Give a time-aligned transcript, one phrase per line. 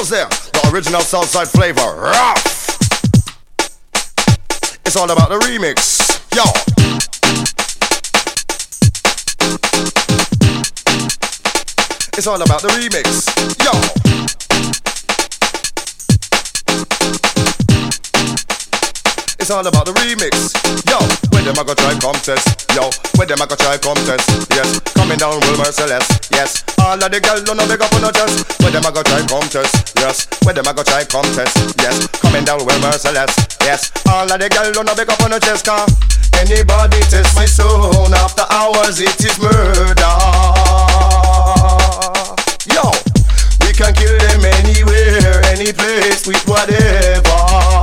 [0.00, 0.24] Goes there?
[0.24, 2.68] The original Southside flavor, rough.
[4.86, 6.42] It's all about the remix, yo.
[12.16, 13.28] It's all about the remix,
[13.62, 14.39] yo.
[19.50, 20.54] It's all about the remix.
[20.86, 20.94] Yo,
[21.34, 22.70] where them I go try contest?
[22.70, 22.86] Yo,
[23.18, 24.22] where them I go try contest?
[24.54, 26.06] Yes, coming down with Merciless.
[26.30, 28.46] Yes, all of the girls don't big up on the chest.
[28.62, 29.74] Where them I go try contest?
[29.98, 31.50] Yes, where them I go try contest?
[31.82, 33.34] Yes, coming down with Merciless.
[33.66, 35.66] Yes, all of the girls don't big up on the chest.
[35.66, 35.82] Car
[36.38, 40.14] anybody test my soul after hours, it is murder.
[42.70, 42.86] Yo,
[43.66, 47.79] we can kill them anywhere, any place with whatever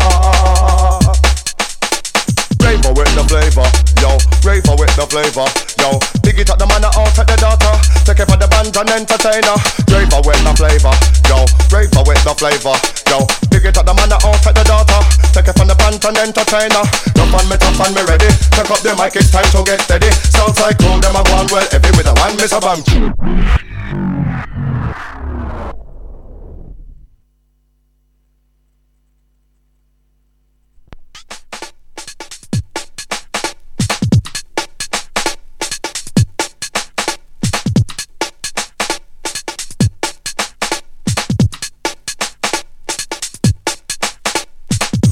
[2.78, 3.67] raver with the flavor,
[4.02, 4.17] yo.
[4.45, 5.47] Raver with the flavor,
[5.81, 5.97] yo.
[6.22, 7.72] Dig it up the man out at the data.
[8.06, 9.58] Take it for the band and entertainer.
[9.89, 10.94] Raver with the flavor,
[11.25, 11.45] yo.
[11.73, 12.75] Raver with the flavor,
[13.09, 13.25] yo.
[13.50, 14.98] Dig it up the man out at the data.
[15.33, 16.83] Take it from the band and entertainer.
[17.17, 18.30] Jump on me, tough on me ready.
[18.53, 20.11] Take up the mic, it's time to get steady.
[20.30, 21.66] Sounds like cool, them a go on well.
[21.73, 22.81] Every with a one, miss a bam.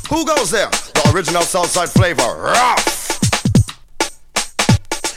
[0.10, 0.70] Who goes there?
[0.70, 2.54] The original Southside flavor.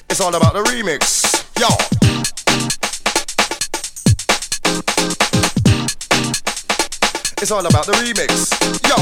[0.09, 1.69] It's all about the remix, yo.
[7.41, 8.51] It's all about the remix,
[8.89, 8.97] yo.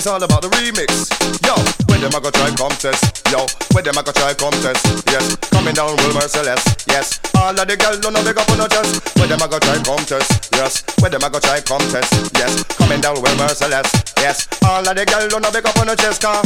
[0.00, 1.12] It's all about the remix,
[1.44, 1.52] yo.
[1.92, 3.44] Where them I go try contest, yo.
[3.76, 4.80] Where them I go try contest,
[5.12, 5.36] yes.
[5.52, 7.20] Coming down with Merciless, yes.
[7.36, 8.96] All of the girls don't know big up on the chest.
[9.20, 10.80] Where them I go try contest, yes.
[11.04, 12.64] Where them I go try contest, yes.
[12.80, 14.48] Coming down with Merciless, yes.
[14.64, 16.40] All of the girls don't know big up on the chest, car.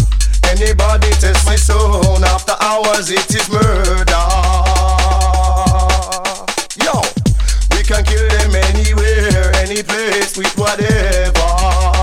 [0.51, 4.27] Anybody test my soul after hours, it is murder.
[6.83, 6.91] Yo,
[7.71, 11.94] we can kill them anywhere, any place with whatever.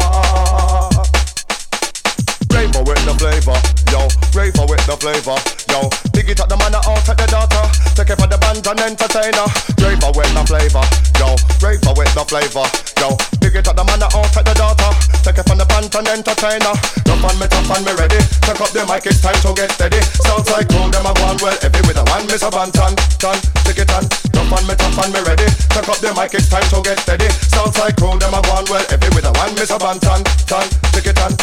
[2.61, 3.57] Raver with the flavor,
[3.89, 4.05] yo.
[4.37, 5.33] Raver with the flavor,
[5.73, 5.89] yo.
[6.13, 7.65] Dig it up the man out at the data.
[7.97, 9.49] Take it for the band and entertainer.
[9.81, 10.85] Raver with the flavor,
[11.17, 11.33] yo.
[11.57, 12.61] Raver with the flavor,
[13.01, 13.17] yo.
[13.41, 14.93] Dig it up the man out at the data.
[15.25, 16.73] Take it from the band and entertainer.
[17.01, 18.21] Jump on me, tough on me ready.
[18.45, 19.97] Take up the mic, it's time to get steady.
[20.21, 21.57] Sounds like cool, them a go on well.
[21.65, 23.41] Every with a one, miss a band, tan, tan.
[23.65, 24.05] Take it on.
[24.37, 25.49] Jump on me, tough on me ready.
[25.73, 27.25] Take up the mic, it's time to get steady.
[27.49, 28.85] Sounds like cool, them a go on well.
[28.93, 30.69] Every with a one, miss a band, tan, tan.
[30.93, 31.33] Take it on.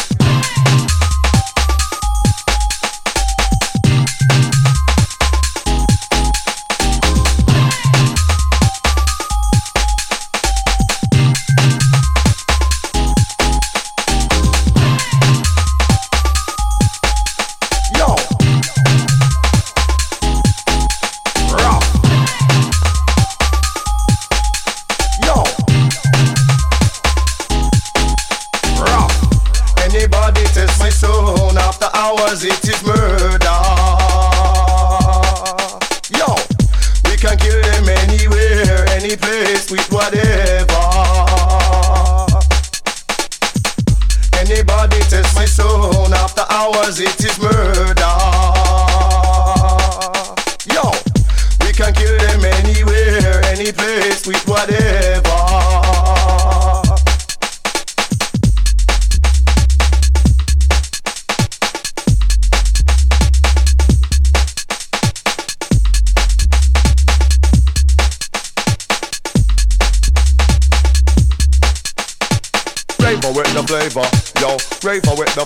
[32.31, 32.68] After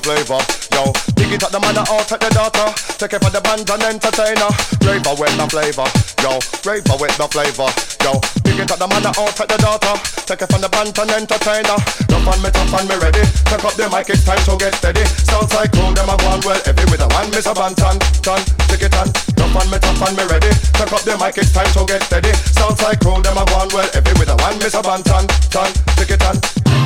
[0.04, 0.40] flavor,
[0.76, 0.92] yo.
[1.16, 2.68] Dig it up the mother out at the daughter.
[3.00, 4.52] Take it for the band and entertainer.
[4.84, 5.88] Raver with the flavor,
[6.20, 6.44] yo.
[6.68, 7.70] Raver with the flavor,
[8.04, 8.20] yo.
[8.44, 9.96] Dig it up the mother out at the daughter.
[10.28, 11.80] Take it from the band and entertainer.
[12.12, 13.24] Jump on me, tough on me ready.
[13.48, 15.04] Take up the mic, it's time to get steady.
[15.24, 16.60] Sounds like cool, them a go on well.
[16.68, 18.42] Every with a one, band, tan, tan.
[18.68, 19.08] Take it on.
[19.40, 20.52] Jump on me, tough on me ready.
[20.76, 22.36] Take up the mic, it's time to get steady.
[22.52, 23.88] Sounds like cool, them a go on well.
[23.96, 25.72] Every with a one, band, tan, tan.
[25.96, 26.83] Take it on.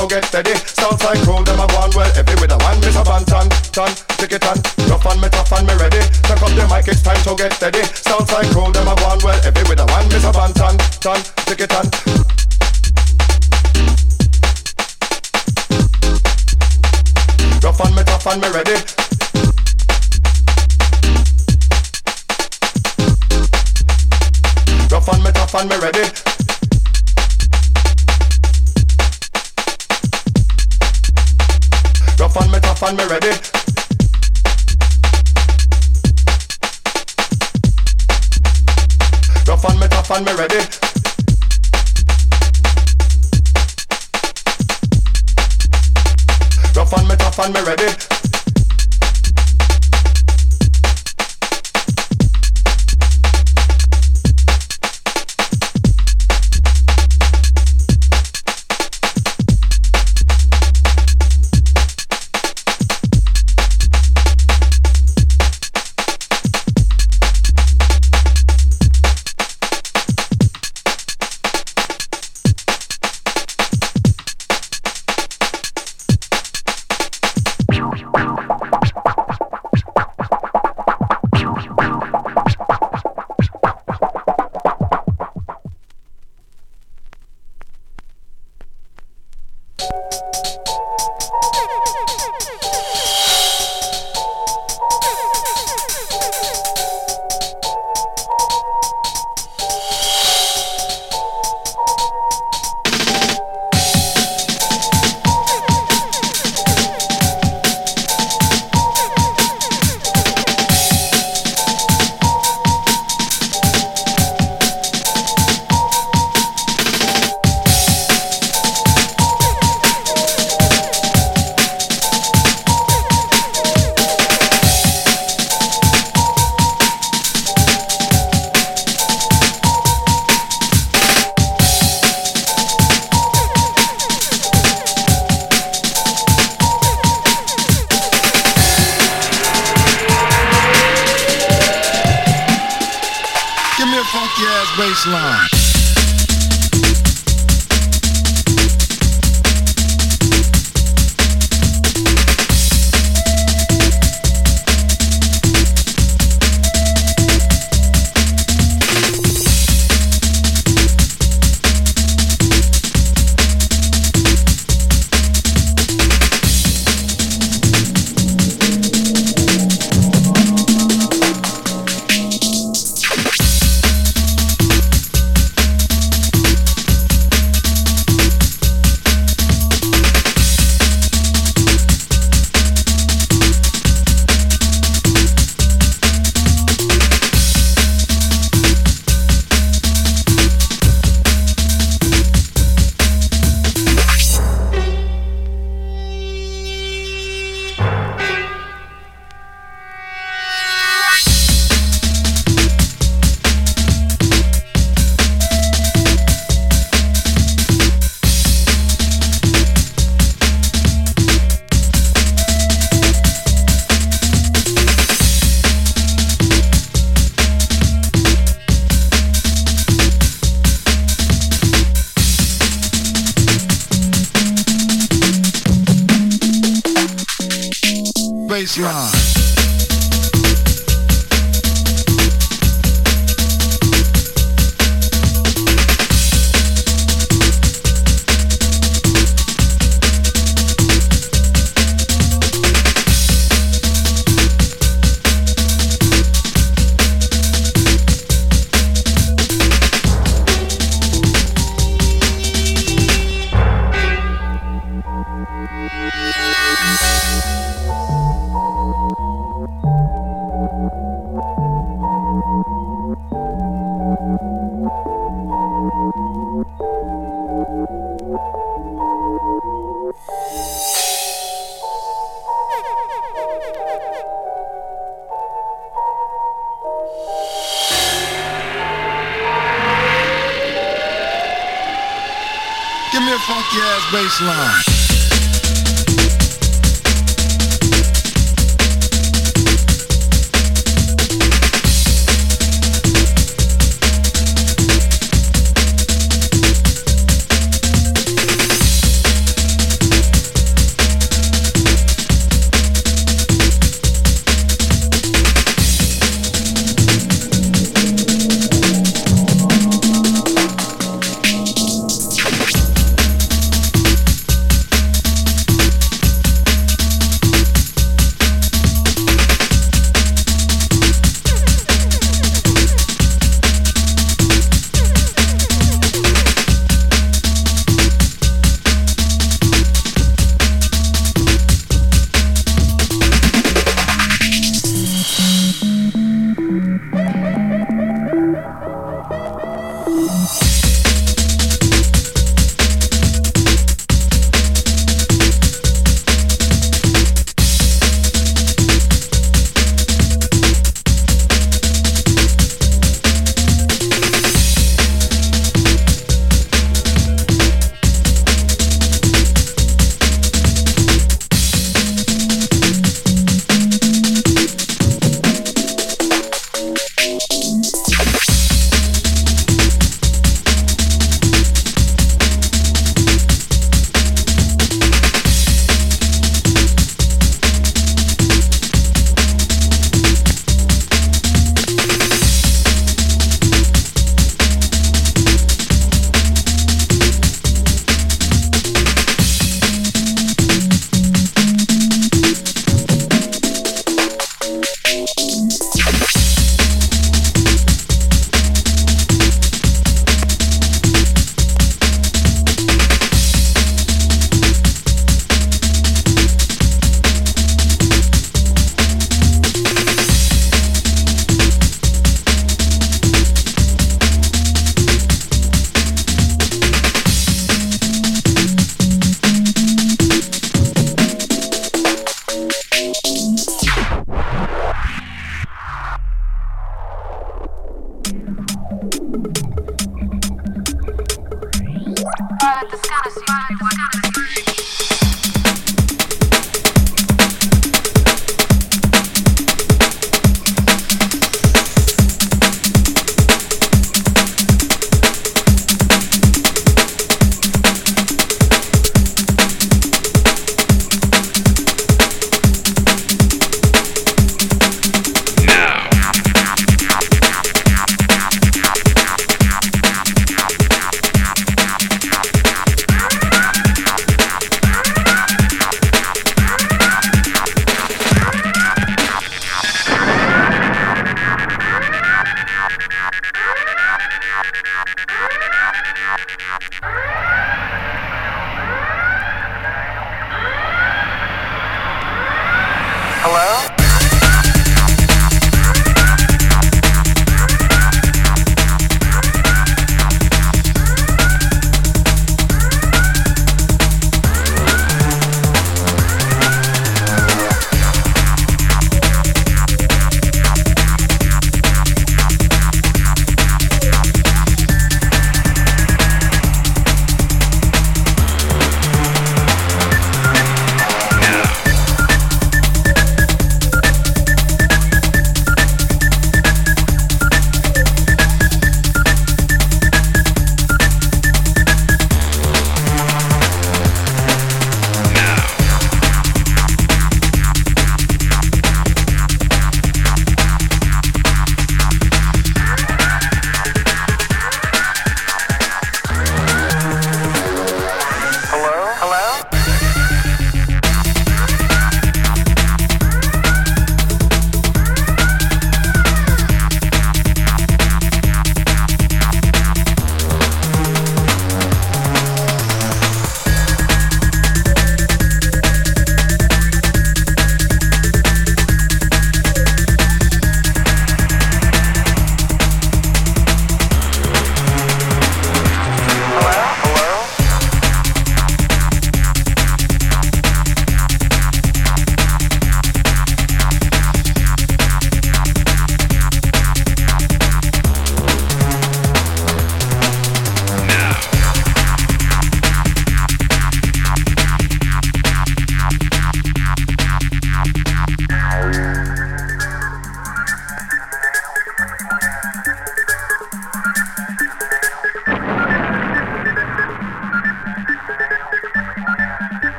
[0.00, 0.54] To get steady.
[0.54, 4.32] Southside crew, them a one well heavy with a one miss a bantan, tan, take
[4.32, 4.56] it on.
[4.88, 6.00] Rough and me tough and me ready.
[6.24, 7.82] Take up the mic, it's time to get steady.
[7.82, 11.60] Southside crew, them a one well heavy with a one miss a bantan, tan, take
[11.60, 12.09] it on.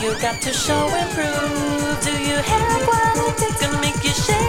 [0.00, 2.04] You got to show and prove.
[2.04, 3.60] Do you have what it takes?
[3.60, 4.47] Gonna make you shake.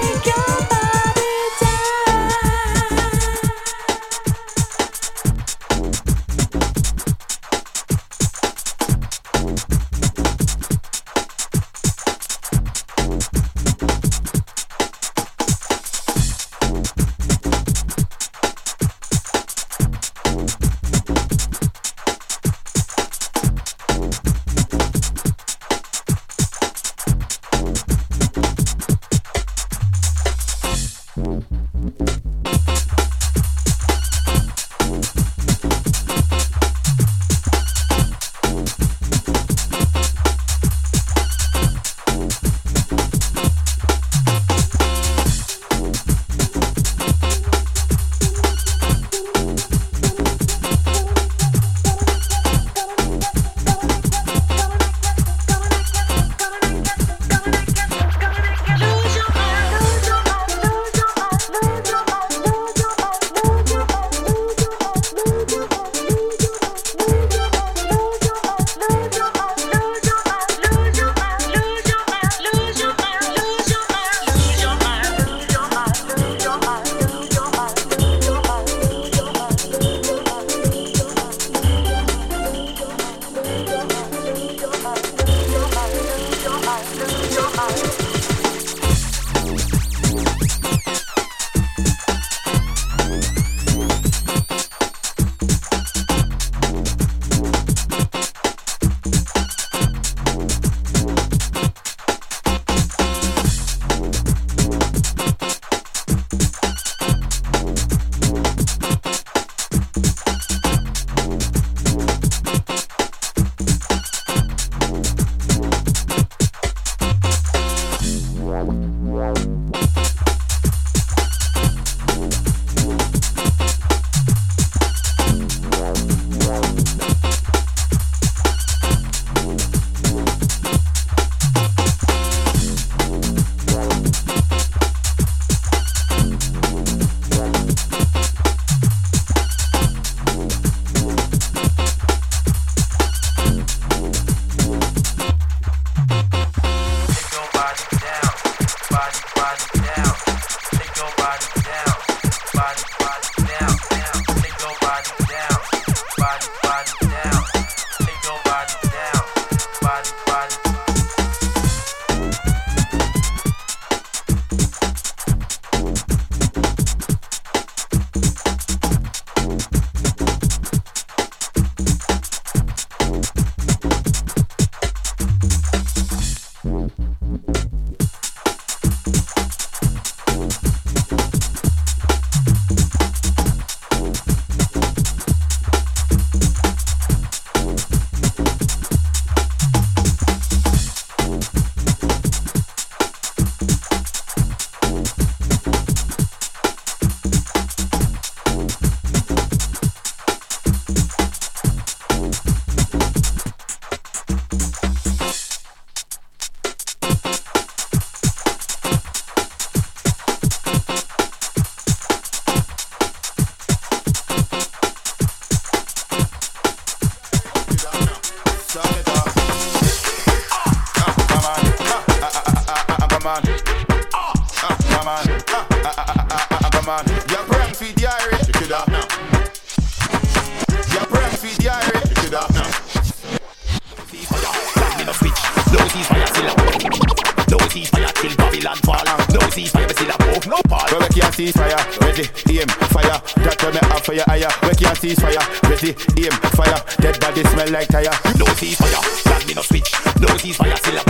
[245.93, 246.81] steady, aim, fire.
[246.99, 248.13] Dead body smell like tire.
[248.37, 249.91] No ceasefire, land me no switch.
[250.19, 251.07] No ceasefire, still up.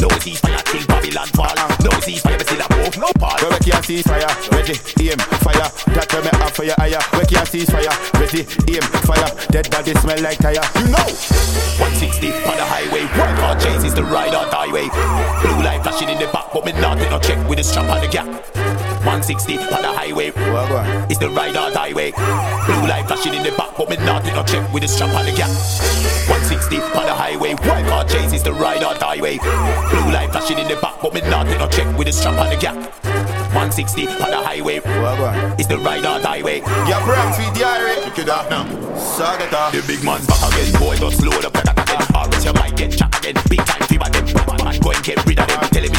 [0.00, 1.54] No ceasefire till Babylon fall.
[1.80, 3.42] No ceasefire, but still a no part.
[3.42, 5.68] Where we can't see fire, ready, aim, fire.
[5.94, 6.96] That where me have for your eye.
[7.12, 9.30] Where can't see fire, ready, aim, fire.
[9.50, 10.64] Dead body smell like tire.
[10.80, 11.08] You know.
[11.80, 13.04] 160 on the highway.
[13.18, 14.88] One car chases the ride or die way.
[15.42, 17.88] Blue light flashing in the back, but me not take no check with the strap
[17.88, 18.59] on the gap.
[19.20, 20.32] 160 on the highway.
[20.32, 20.64] Well,
[21.10, 22.10] it's the ride or die way.
[22.12, 25.12] Blue light flashing in the back, but me not in little check with the strap
[25.12, 25.52] on the gap.
[26.32, 27.52] 160 on the highway.
[27.52, 29.36] White car chase is the ride or die way.
[29.36, 32.40] Blue light flashing in the back, but me not in little check with the strap
[32.40, 32.76] on the gap.
[33.52, 34.80] 160 on the highway.
[34.80, 35.20] Well,
[35.60, 36.64] it's the ride or die way.
[36.88, 38.00] Yeah, bro, feed the IRA.
[38.08, 38.64] Look at that now.
[38.96, 39.68] Sagata.
[39.68, 40.80] The big man's back again.
[40.80, 42.00] Boy, don't slow the back again.
[42.16, 43.36] Or else you might get chucked again.
[43.52, 44.24] Big time fever them.
[44.48, 45.60] Bad man, go and get rid of them.
[45.68, 45.92] Tell him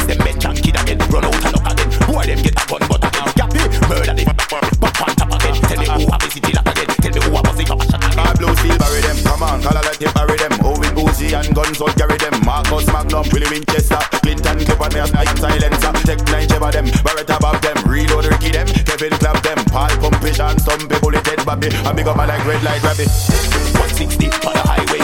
[13.32, 15.92] Willie Winchester, Clinton Clipper, me a silencer.
[16.04, 16.86] Tech nine Jebba them.
[17.04, 17.76] Beretta above them.
[17.88, 18.66] Reload Ricky them.
[18.66, 19.64] Kevin clap them.
[19.66, 21.68] Paul Pumpish and some people it dead Bobby.
[21.72, 23.08] And big up my like red light rabbit.
[23.08, 25.01] 160 on the highway.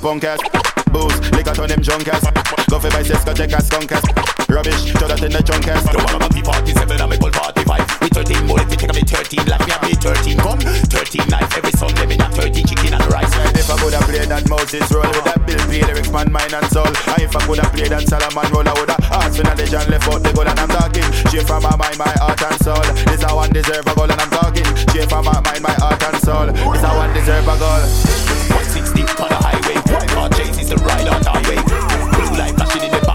[0.00, 0.40] Punk ass.
[0.90, 2.24] Booze, liquor turn them drunk ass.
[2.68, 4.04] Go for by Cisco, check a skunk ass.
[4.48, 5.84] Rubbish, throw that in the trunk ass.
[5.86, 9.46] One of the 47 and me pull 45 With 13 bullet, we take me 13
[9.46, 13.30] life Me me 13 gun, 13 knife Every Sunday me have 13 chicken and rice
[13.30, 16.32] And if I could have played that Moses role with that Bill play lyrics, man,
[16.32, 16.86] mind and soul.
[16.86, 19.74] And if I could have played that Solomon role, I would have asked for knowledge
[19.74, 20.50] and left out the gold.
[20.50, 22.86] And I'm talking straight from my mind, my heart and soul.
[23.06, 26.02] This I one deserve a goal, and I'm talking straight from my mind, my heart
[26.02, 26.46] and soul.
[26.50, 28.39] This I one deserve a goal.
[29.00, 31.56] 160 on the highway car is the ride out highway.
[31.56, 33.09] Blue light flashing in the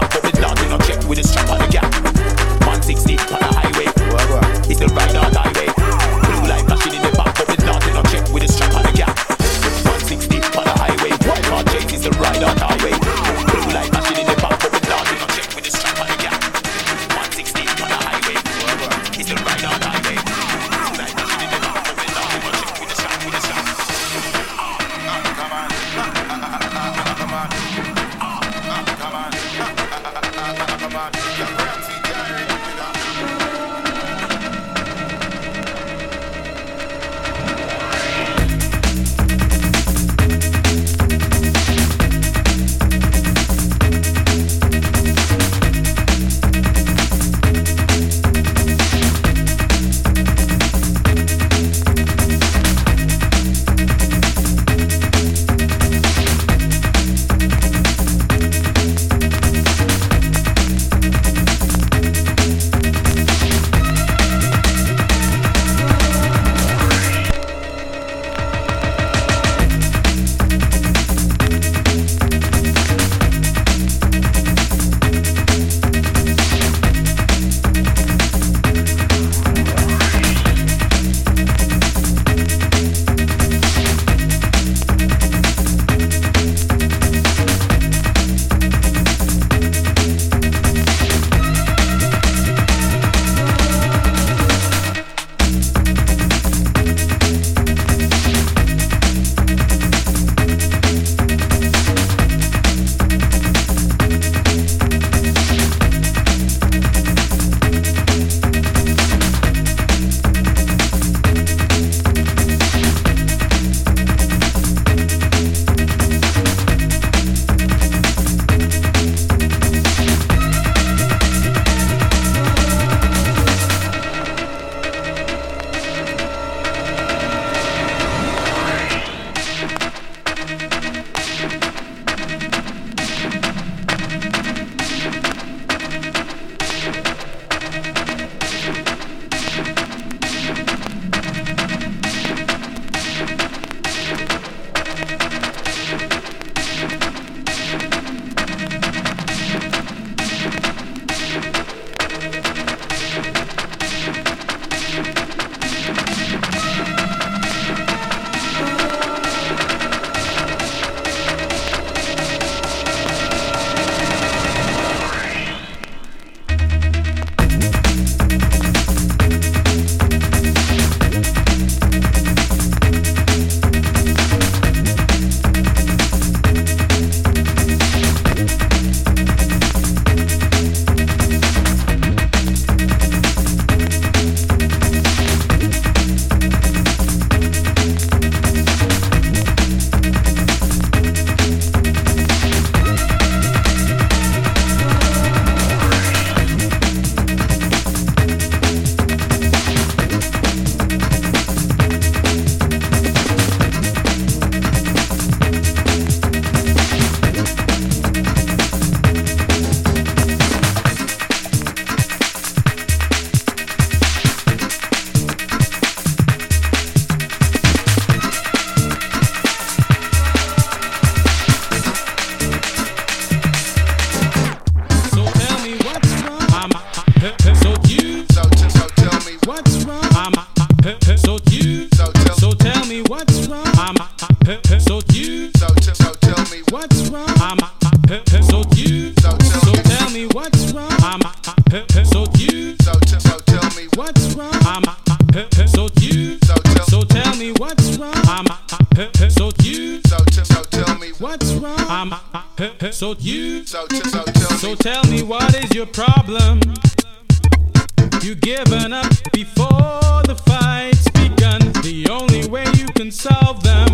[259.32, 263.88] Before the fight's begun, the only way you can solve them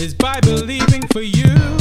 [0.00, 1.77] is by believing for you.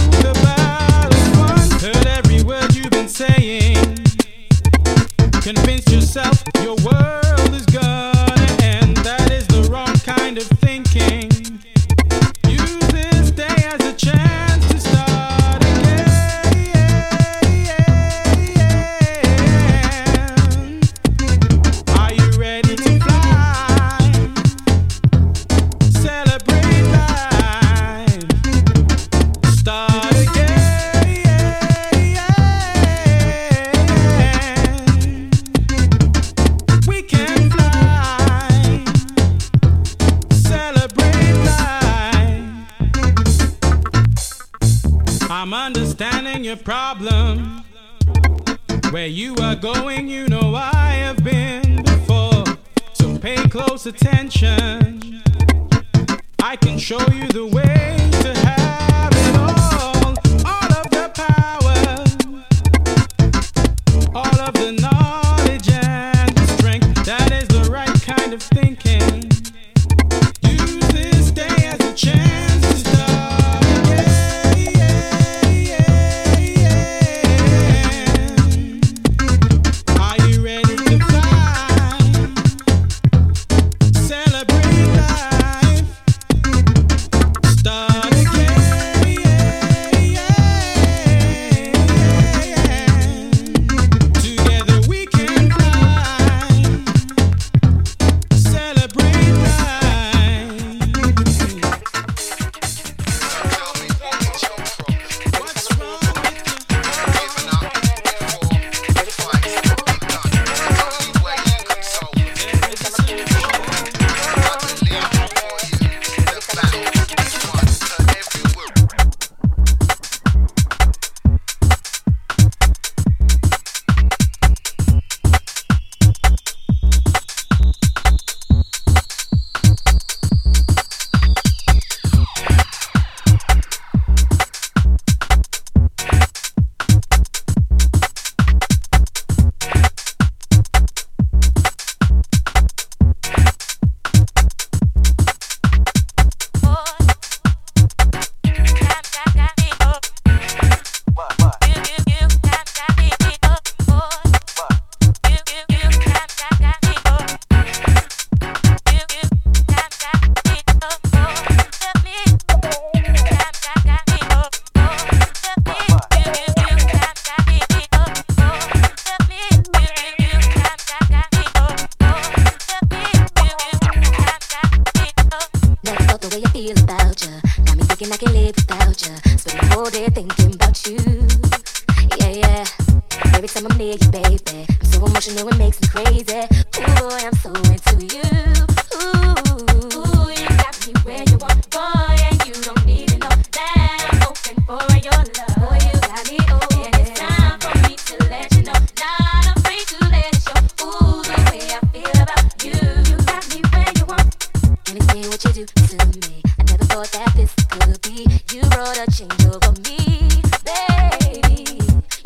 [208.78, 208.86] You're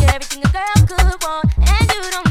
[0.10, 2.31] everything a girl could want, and you don't.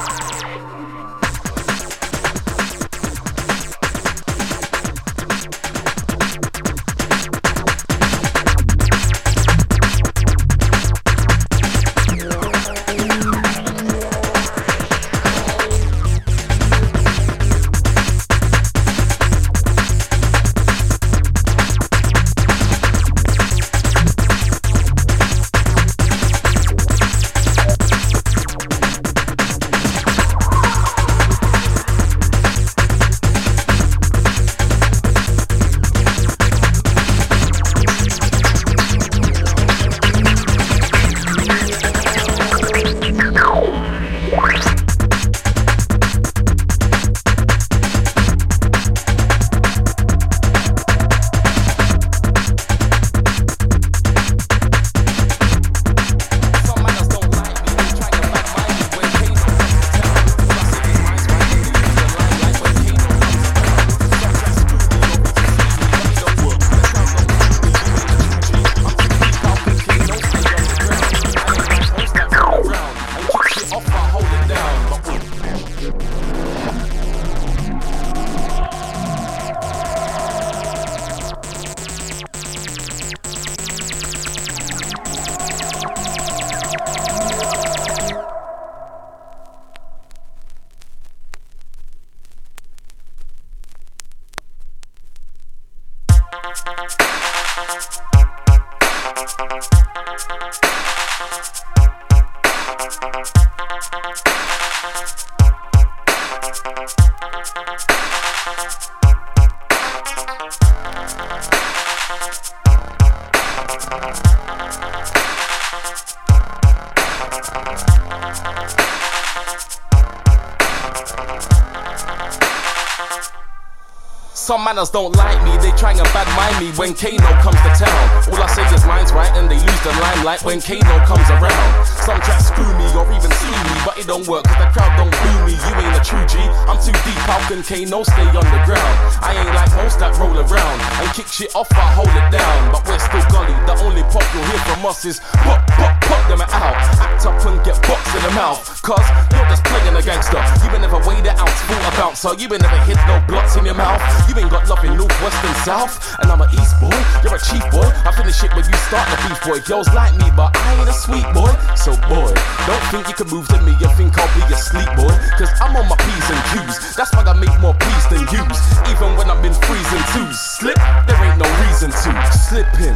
[124.71, 128.05] manners don't like me, they try and bad mind me when Kano comes to town.
[128.31, 131.67] All I say is mine's right and they lose the limelight when Kano comes around.
[132.07, 134.95] Some try screw me or even sue me, but it don't work cause the crowd
[134.95, 135.59] don't boo me.
[135.59, 136.39] You ain't a true G,
[136.71, 138.95] I'm too deep, how can Kano stay on the ground?
[139.19, 142.71] I ain't like most that roll around and kick shit off, I hold it down.
[142.71, 145.90] But we're still gully, the only pop you'll hear from us is pop, pop
[146.31, 146.79] them out.
[147.03, 149.03] Act up and get boxed in the mouth, cause
[149.35, 150.39] you're just playing a gangster.
[150.63, 152.31] You been never weighed it out, full a bouncer.
[152.39, 153.99] You been never hit no blocks in your mouth.
[154.31, 155.99] You ain't got nothing north, west, and south.
[156.23, 157.83] And I'm a east boy, you're a chief boy.
[158.07, 159.59] I finish it when you start the beef boy.
[159.67, 161.51] Girls like me, but I ain't a sweet boy.
[161.75, 162.31] So boy,
[162.63, 165.11] don't think you can move to me and think I'll be asleep, boy.
[165.35, 166.95] Cause I'm on my P's and Q's.
[166.95, 168.59] That's why I make more peace than U's.
[168.87, 170.27] Even when I've been freezing too.
[170.31, 170.79] Slip,
[171.11, 172.11] there ain't no reason to.
[172.31, 172.95] Slip in.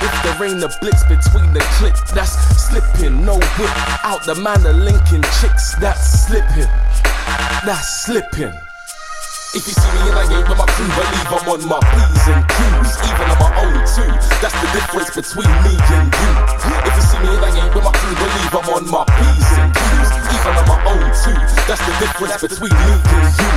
[0.00, 3.24] If there ain't a blitz between the clips, that's slipping.
[3.24, 6.70] No whip out the manor linking chicks, that's slipping.
[7.64, 8.54] That's slipping.
[9.54, 12.26] If you see me in a game with my crew, believe I'm on my P's
[12.26, 14.10] and Q's, even on my own too.
[14.42, 16.30] That's the difference between me and you.
[16.82, 19.50] If you see me in a game with my crew, believe I'm on my P's
[19.54, 21.40] and Q's, even on my own too.
[21.64, 23.48] That's the difference between me and you.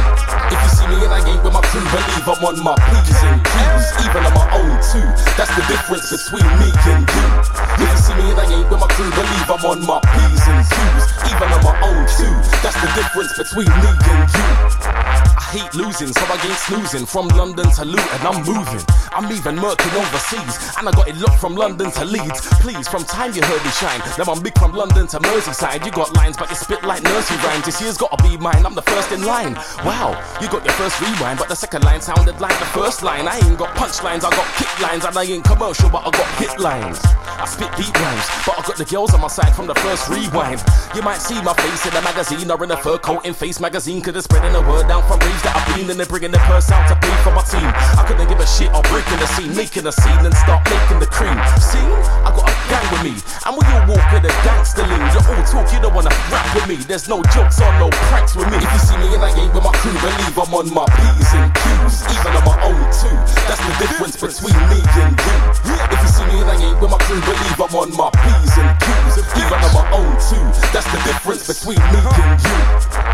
[0.47, 3.23] If you see me and a game with my crew, believe I'm on my P's
[3.27, 5.07] and Q's, even on my own too.
[5.35, 7.27] That's the difference between me and you.
[7.75, 10.47] If you see me in a game with my crew, believe I'm on my P's
[10.47, 12.35] and Q's, even on my own too.
[12.63, 15.06] That's the difference between me and you.
[15.47, 17.05] I hate losing, so I ain't snoozing.
[17.07, 18.83] From London to Luton, I'm moving.
[19.15, 22.43] I'm even murking overseas, and I got it locked from London to Leeds.
[22.59, 24.03] Please, from time you heard me shine.
[24.19, 25.85] Now I'm big from London to Merseyside.
[25.85, 27.63] You got lines, but you spit like nursery rhymes.
[27.63, 28.65] This year's gotta be mine.
[28.65, 29.55] I'm the first in line.
[29.87, 33.25] Wow, you got your first rewind, but the second line sounded like the first line.
[33.25, 36.27] I ain't got punchlines, I got kick lines, and I ain't commercial, but I got
[36.43, 36.99] hit lines.
[37.39, 40.09] I spit deep rhymes, but I got the girls on my side from the first
[40.09, 40.61] rewind.
[40.93, 43.61] You might see my face in a magazine or in a fur coat in Face
[43.61, 46.41] magazine, cause it's spreading the word down from that I've been and they're bringing the
[46.49, 47.67] purse out to pay for my team.
[47.97, 50.99] I couldn't give a shit, I'm breaking the scene, making a scene and start making
[50.99, 51.35] the cream.
[51.59, 51.83] See,
[52.25, 53.13] I got a gang with me,
[53.45, 56.47] and when you walk with a gangster lean, you're all talk, you don't wanna rap
[56.55, 56.77] with me.
[56.87, 58.57] There's no jokes or no pranks with me.
[58.57, 61.31] If you see me in a game with my crew, believe I'm on my P's
[61.35, 63.17] and Q's, even on my own too.
[63.45, 65.75] That's the difference between me and you.
[65.91, 68.55] If you see me in a game with my crew, believe I'm on my P's
[68.57, 70.45] and Q's, even on my own too.
[70.71, 72.57] That's the difference between me and you.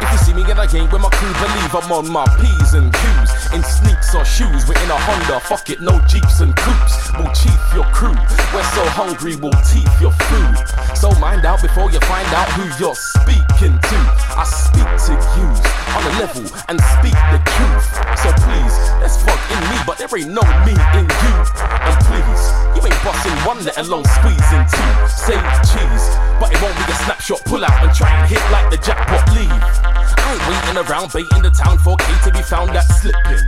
[0.03, 2.75] If you see me in a game with my crew, believe I'm on my P's
[2.75, 3.53] and Q's.
[3.53, 5.39] In sneaks or shoes, we're in a Honda.
[5.39, 7.09] Fuck it, no jeeps and coupes.
[7.17, 8.13] We'll chief your crew.
[8.53, 10.55] We're so hungry, we'll teeth your food.
[10.95, 13.97] So mind out before you find out who you're speaking to.
[14.37, 15.49] I speak to you
[15.97, 17.89] on a level and speak the truth.
[18.21, 21.33] So please, let's fuck in me, but there ain't no me in you.
[21.57, 24.91] And please, ain't busting one, let alone squeezing two.
[25.07, 26.05] Save cheese,
[26.39, 27.43] but it won't be a snapshot.
[27.45, 29.49] Pull out and try and hit like the jackpot leave.
[29.49, 33.43] I ain't waiting around baiting the town for K to be found that's slipping.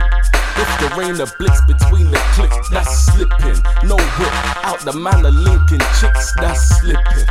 [0.56, 3.60] If there ain't a blitz between the clicks, that's slipping.
[3.86, 4.34] No whip
[4.64, 7.26] out the manor linking chicks, that's slipping.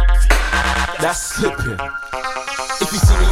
[1.02, 1.80] That's slipping.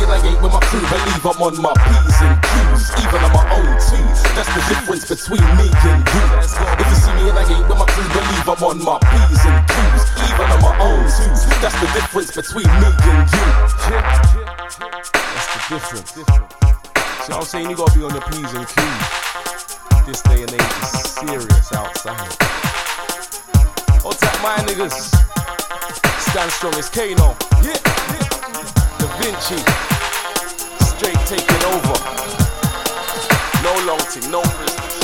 [0.04, 2.20] If you see me in a game with my crew, believe I'm on my P's
[2.20, 4.04] and Q's, even on my own too.
[4.36, 6.24] That's the difference between me and you.
[6.44, 9.46] If you see me in a game with my crew, believe I'm on my P's
[9.48, 11.32] and Q's, even on my own too.
[11.64, 13.48] That's the difference between me and you.
[15.24, 16.12] That's the difference.
[16.20, 17.70] What I'm saying?
[17.70, 19.08] You gotta be on your P's and Q's.
[20.04, 22.28] This day and age is serious outside.
[24.04, 25.16] Hold tight, my niggas.
[26.20, 27.38] Stand strong as Kano.
[27.64, 27.80] Yeah,
[28.20, 28.33] yeah.
[29.24, 29.56] Vinci.
[30.84, 31.96] Straight taking over.
[33.64, 34.00] No long
[34.30, 35.04] no prisoners.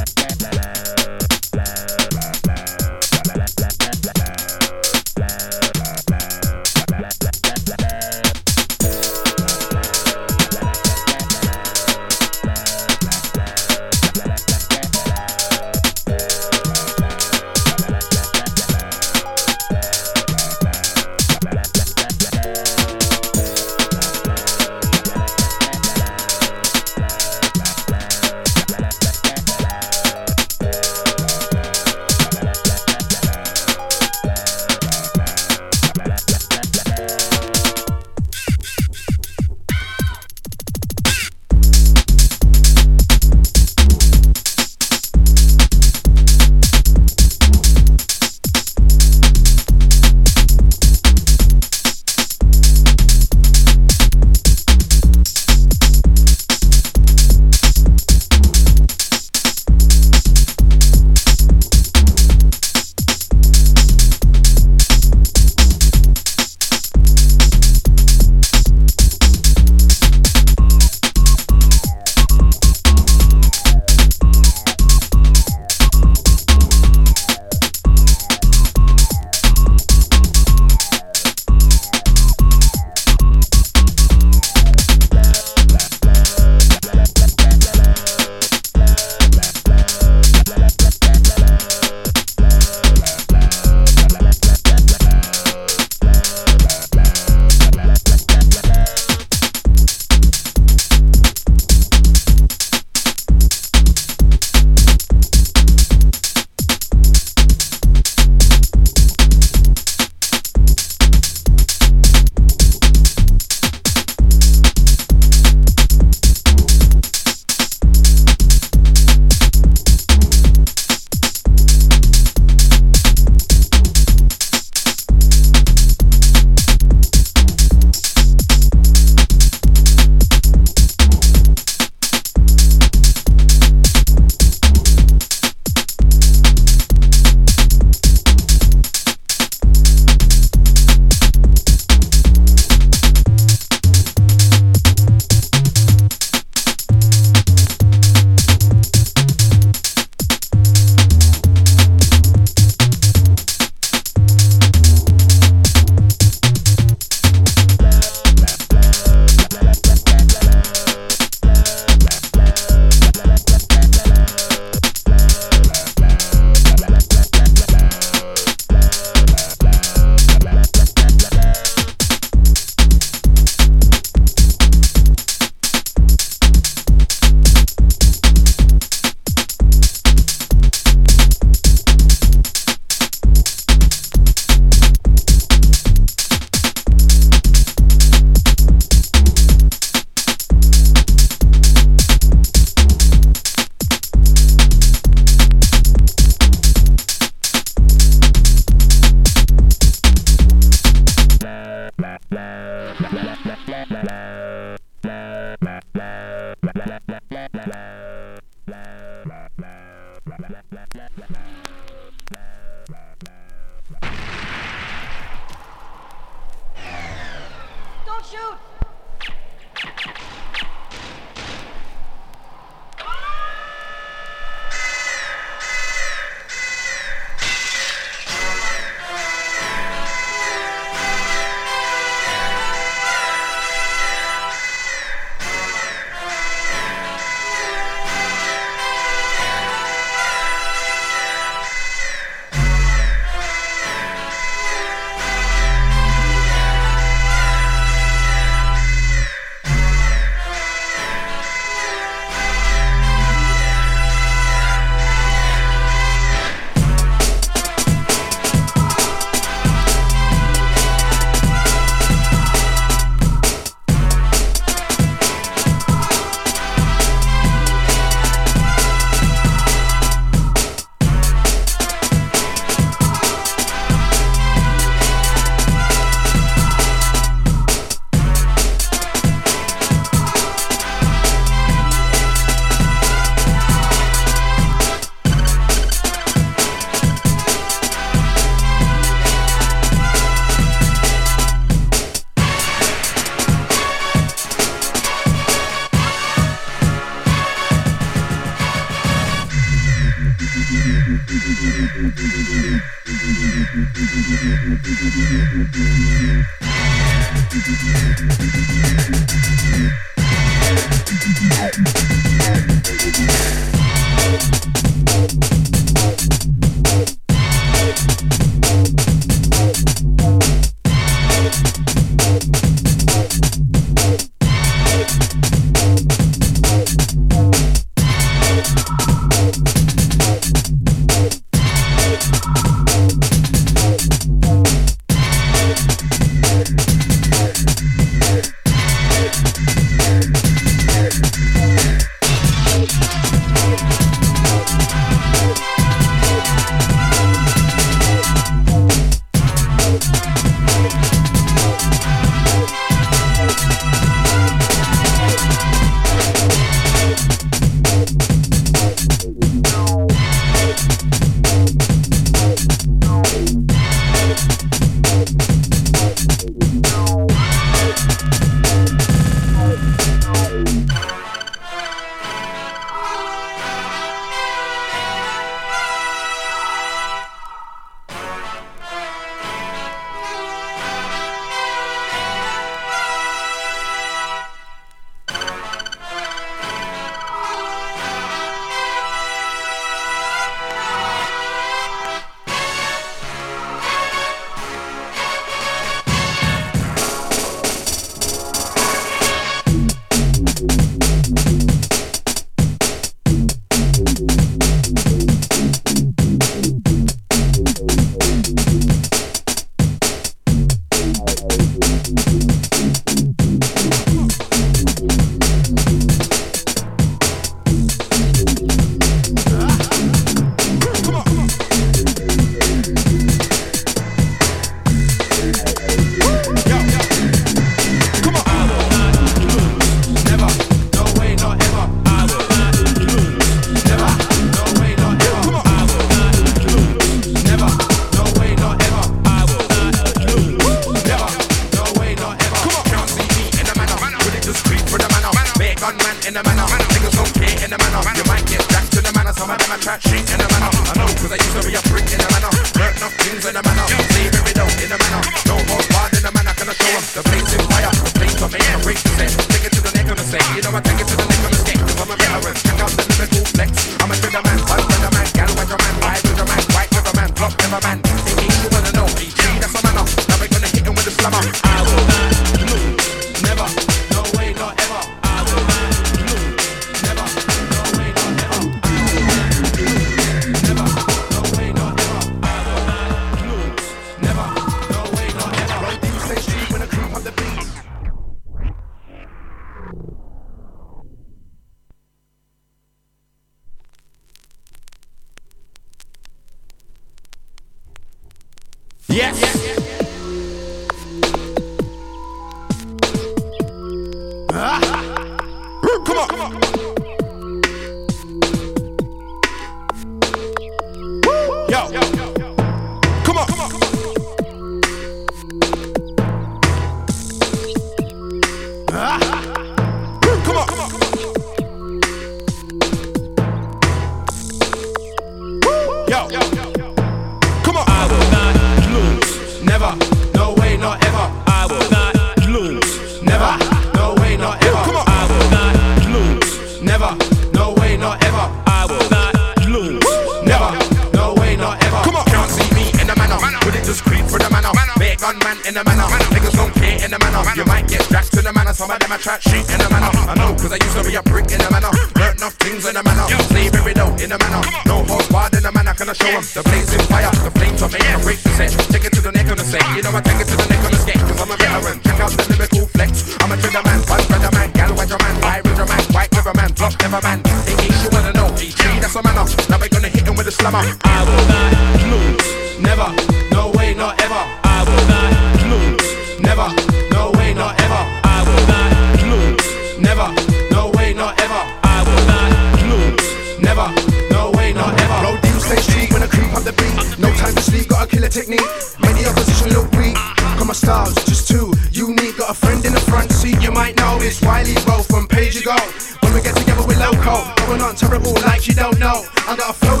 [588.31, 588.63] technique.
[588.99, 590.15] Made opposition look weak.
[590.57, 592.37] Come my style's just too unique.
[592.37, 595.55] Got a friend in the front seat, you might know it's Wiley Roll from Page
[595.55, 595.75] You Go.
[596.23, 597.43] When we get together, we're local.
[597.67, 599.25] Going on terrible like you don't know.
[599.47, 600.00] I got a flow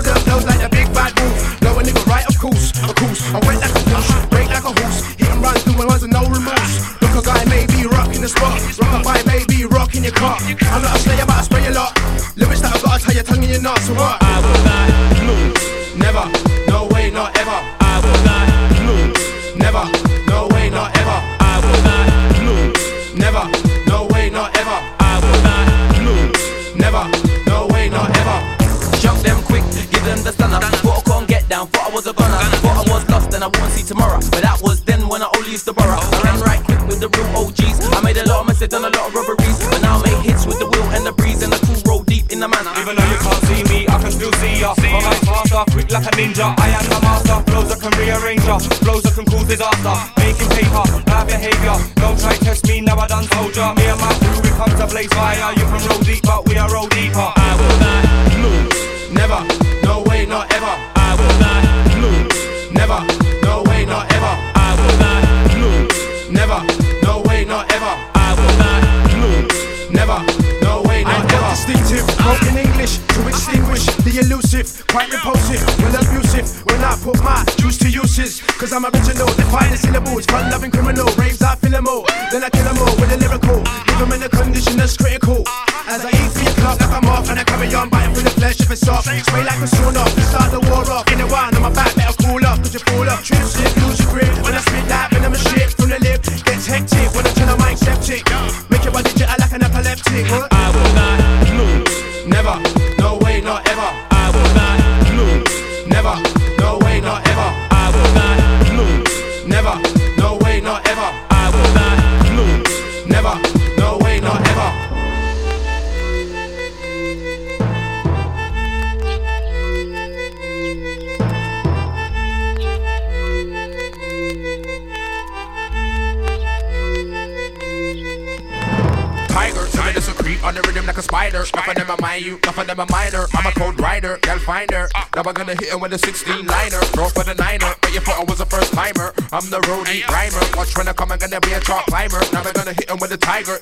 [135.21, 136.81] Now I'm gonna hit him with a 16 liner.
[136.97, 139.13] Throw for the niner, but you thought I was a first timer.
[139.31, 140.41] I'm the roadie rhymer.
[140.57, 142.17] Watch when I come, I'm gonna be a top climber.
[142.33, 143.61] Now I'm gonna hit him with a tiger.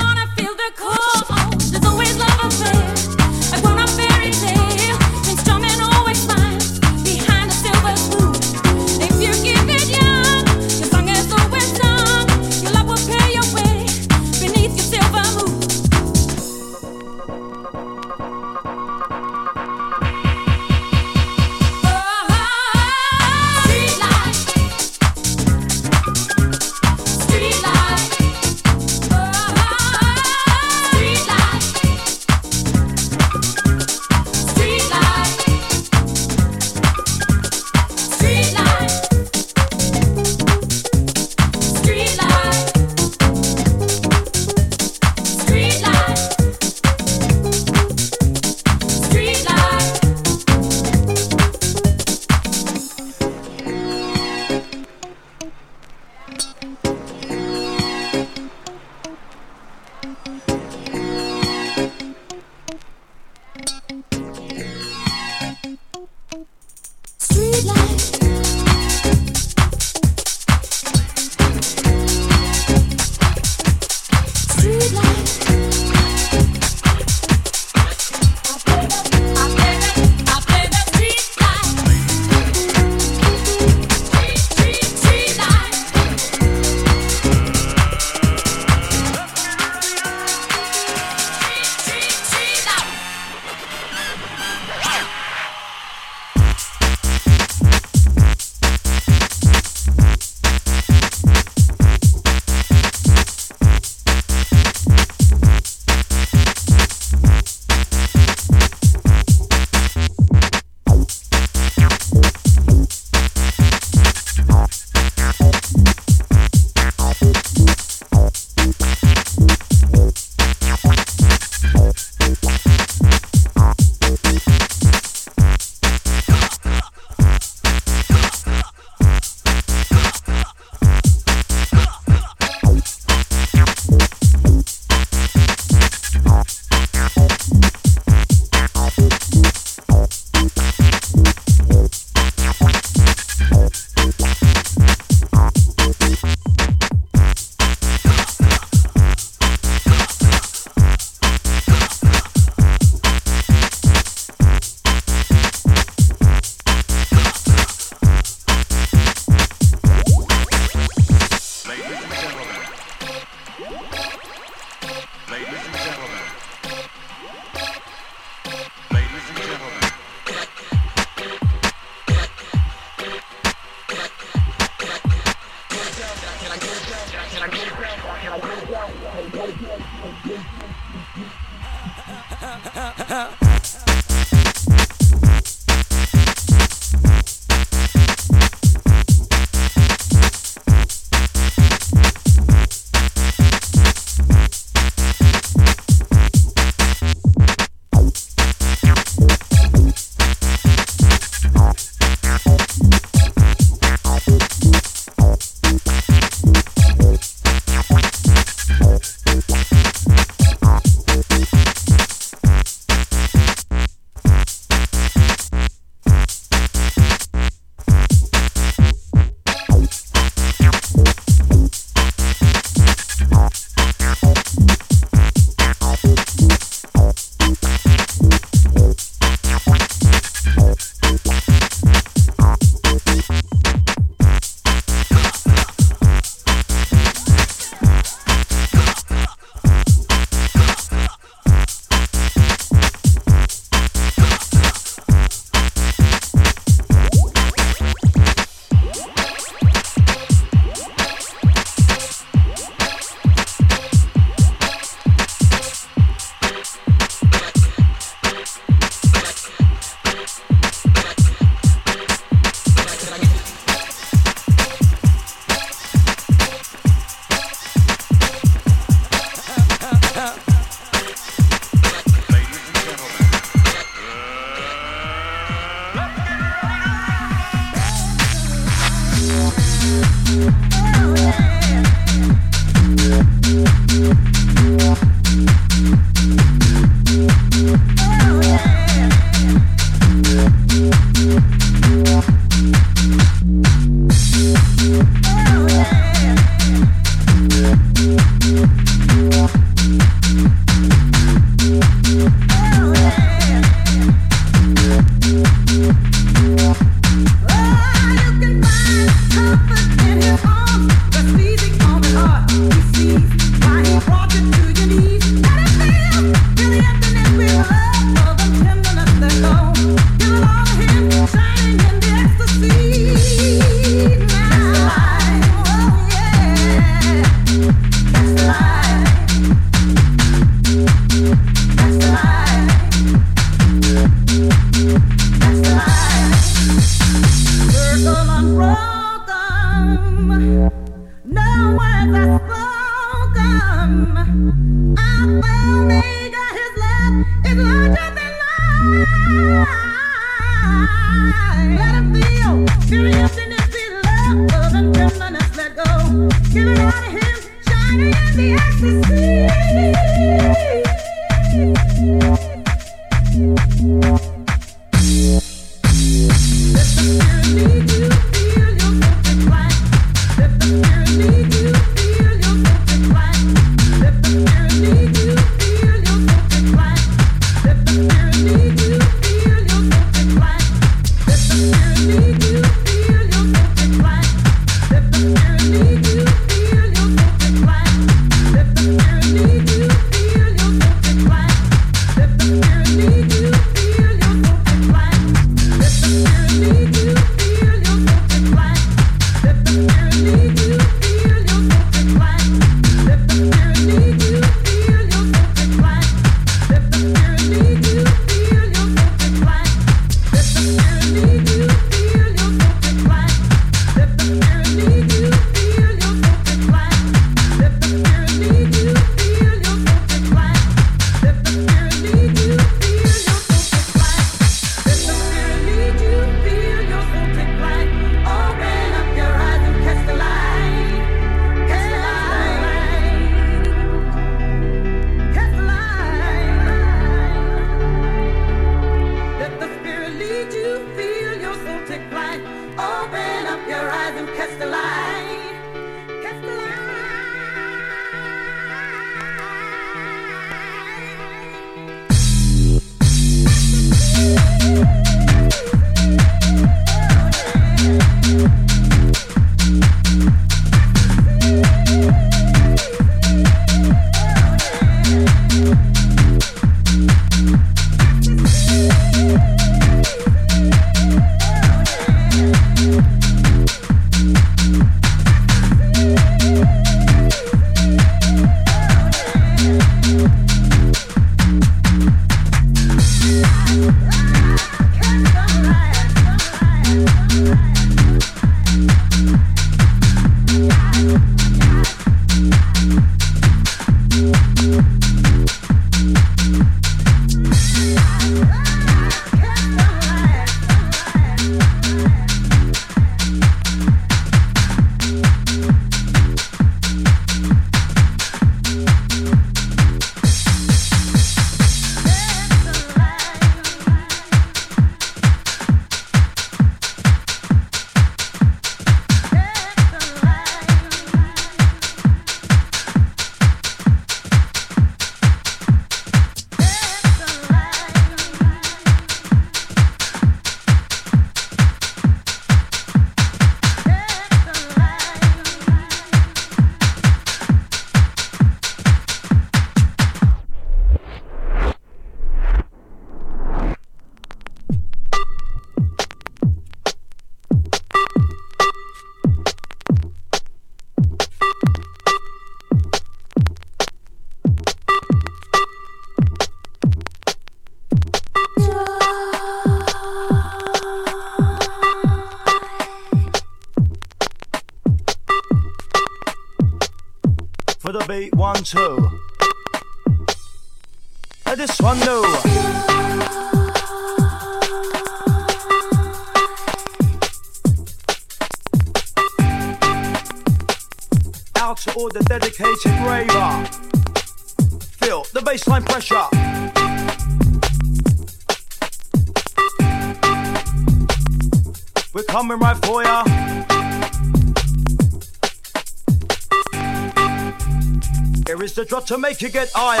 [599.06, 600.00] to make you get higher.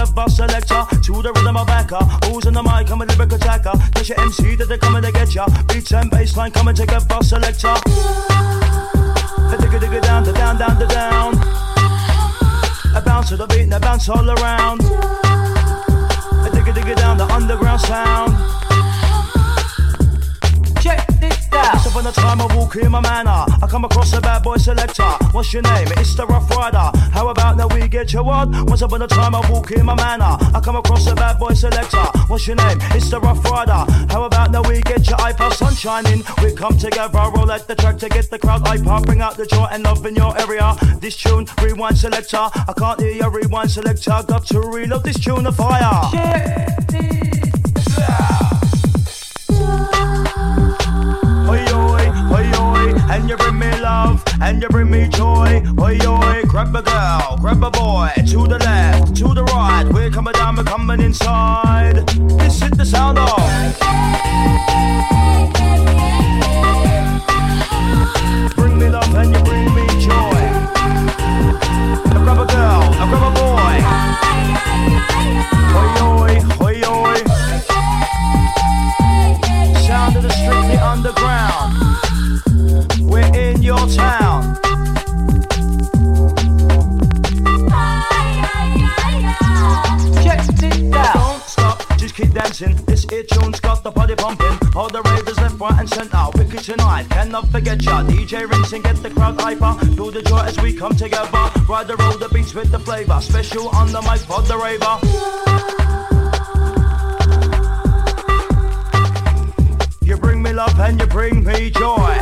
[0.00, 0.82] A bus selector.
[0.90, 2.90] To the rhythm of backer, who's in the mic?
[2.90, 3.72] I'm a lyric attacker.
[4.04, 5.46] your MC that they coming to get ya.
[5.68, 7.74] Beats and bassline, come and take a bus selector.
[9.50, 11.34] I digga digga down, the down, down, the down.
[12.96, 14.80] A bounce to the beat and a bounce all around.
[14.82, 18.32] I digga digga down, the underground sound.
[20.82, 23.44] Check this Once upon a time I walk in my manner.
[23.62, 25.02] I come across a bad boy selector.
[25.32, 25.88] What's your name?
[25.96, 26.90] It's the Rough Rider.
[27.12, 28.48] How about now we get your what?
[28.66, 30.36] Once upon a time I walk in my manner.
[30.54, 32.04] I come across a bad boy selector.
[32.28, 32.78] What's your name?
[32.92, 33.84] It's the Rough Rider.
[34.10, 36.22] How about now we get your iPod sun shining?
[36.42, 39.06] We come together, roll at the track to get the crowd iPod.
[39.06, 40.76] Bring out the joy and love in your area.
[41.00, 42.36] This tune, rewind selector.
[42.38, 44.22] I can't hear your rewind selector.
[44.26, 46.10] Got to reload this tune of fire.
[46.14, 47.59] Oi,
[53.30, 55.62] you bring me love, and you bring me joy.
[55.78, 59.88] Oi, oi, grab a girl, grab a boy, to the left, to the right.
[59.92, 62.08] We're coming down, we're coming inside.
[62.40, 63.28] This is the sound of.
[68.56, 70.40] Bring me love, and you bring me joy.
[72.10, 73.39] I grab a girl, I grab a boy.
[92.60, 94.52] This ear tune's got the body pumping.
[94.76, 96.26] All the ravers left, right, and centre.
[96.34, 98.02] Wicked tonight, cannot forget ya.
[98.02, 99.72] DJ rinsing, get the crowd hyper.
[99.96, 101.30] Feel the joy as we come together.
[101.66, 103.18] Ride the road, the beats with the flavor.
[103.22, 105.00] Special on the mic for the raver.
[110.02, 112.14] You bring me love and you bring me joy.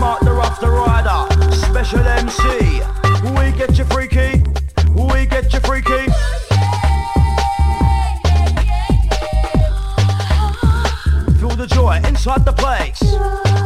[0.00, 2.80] Mark the rough the rider, special MC.
[3.36, 4.42] We get you freaky,
[4.94, 6.15] we get you freaky.
[11.94, 13.65] Inside the place.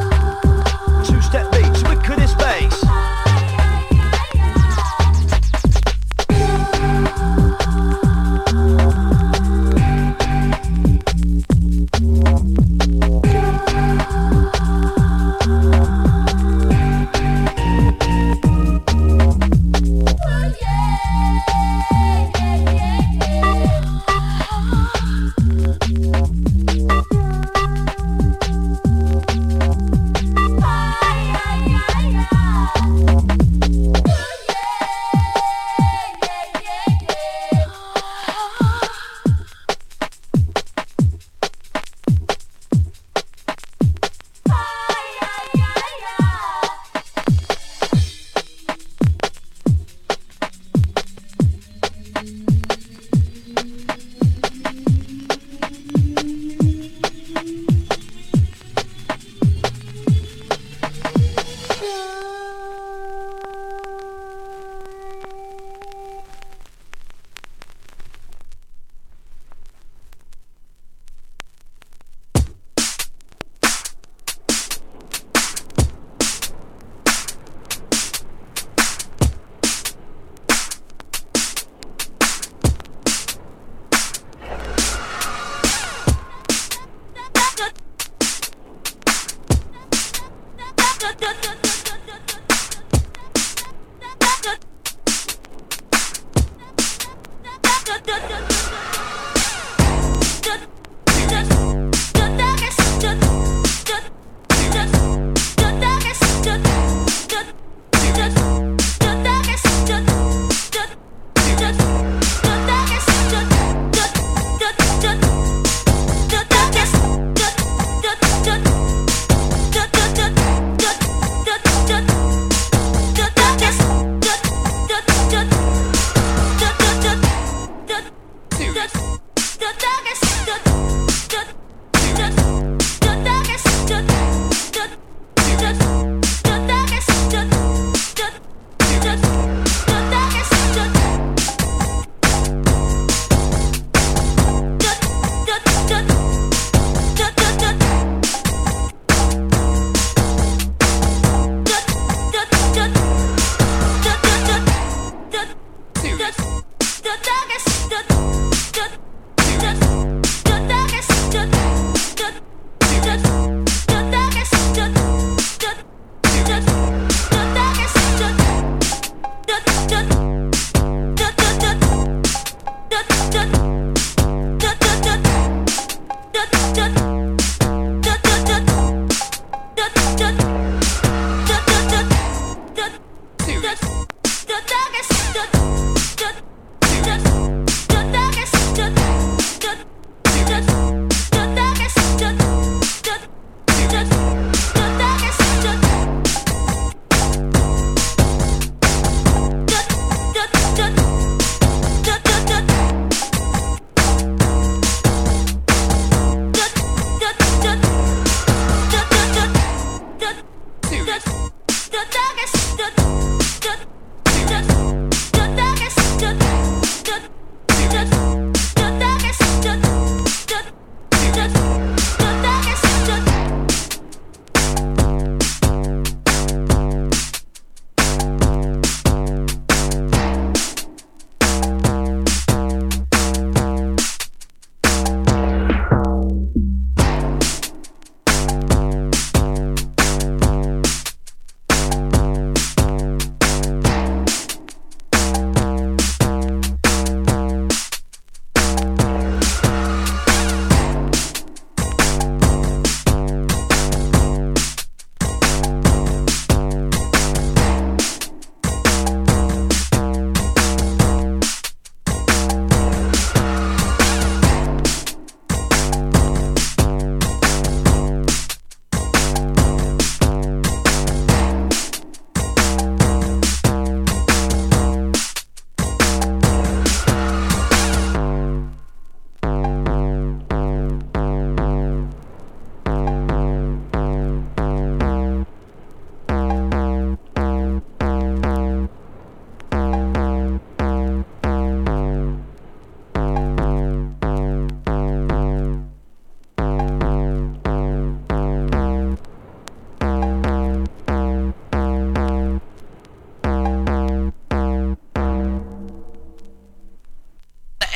[91.00, 91.59] 得得得得。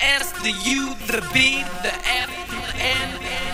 [0.05, 3.53] S, the U, the B, the F, the N.